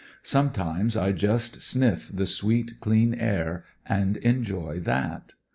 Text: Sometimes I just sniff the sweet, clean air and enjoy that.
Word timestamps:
Sometimes 0.23 0.97
I 0.97 1.11
just 1.11 1.61
sniff 1.61 2.09
the 2.11 2.25
sweet, 2.25 2.79
clean 2.79 3.13
air 3.13 3.63
and 3.85 4.17
enjoy 4.17 4.79
that. 4.79 5.33